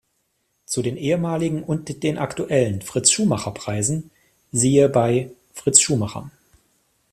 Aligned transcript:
Zu 0.65 0.81
den 0.81 0.97
ehemaligen 0.97 1.61
und 1.61 2.01
den 2.01 2.17
aktuellen 2.17 2.81
"Fritz-Schumacher-Preisen" 2.81 4.09
siehe 4.51 4.89
bei 4.89 5.29
Fritz 5.53 5.79
Schumacher. 5.79 6.31